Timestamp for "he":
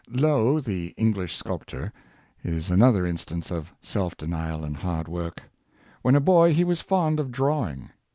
6.55-6.63